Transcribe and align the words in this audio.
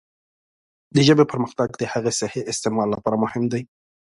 د 0.95 0.97
ژبې 1.07 1.25
پرمختګ 1.31 1.69
د 1.77 1.81
هغې 1.93 2.11
د 2.13 2.17
صحیح 2.21 2.43
استعمال 2.51 2.87
لپاره 2.95 3.21
مهم 3.23 3.43
دی. 3.53 3.61